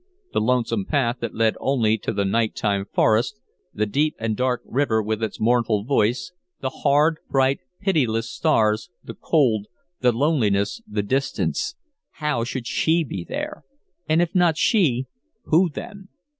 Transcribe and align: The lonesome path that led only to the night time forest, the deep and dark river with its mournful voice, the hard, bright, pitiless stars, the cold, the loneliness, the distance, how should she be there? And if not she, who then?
The 0.33 0.41
lonesome 0.41 0.85
path 0.87 1.17
that 1.21 1.35
led 1.35 1.55
only 1.59 1.95
to 1.99 2.11
the 2.11 2.25
night 2.25 2.55
time 2.55 2.85
forest, 2.91 3.39
the 3.71 3.85
deep 3.85 4.15
and 4.17 4.35
dark 4.35 4.63
river 4.65 4.99
with 4.99 5.21
its 5.21 5.39
mournful 5.39 5.83
voice, 5.83 6.31
the 6.59 6.71
hard, 6.71 7.17
bright, 7.29 7.59
pitiless 7.79 8.27
stars, 8.27 8.89
the 9.03 9.13
cold, 9.13 9.67
the 9.99 10.11
loneliness, 10.11 10.81
the 10.87 11.03
distance, 11.03 11.75
how 12.13 12.43
should 12.43 12.65
she 12.65 13.03
be 13.03 13.23
there? 13.23 13.63
And 14.09 14.23
if 14.23 14.33
not 14.33 14.57
she, 14.57 15.05
who 15.43 15.69
then? 15.69 16.07